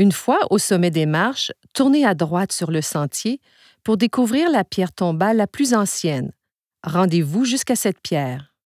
[0.00, 3.38] Une fois au sommet des marches, tournez à droite sur le sentier
[3.84, 6.32] pour découvrir la pierre tombale la plus ancienne.
[6.82, 8.49] Rendez-vous jusqu'à cette pierre.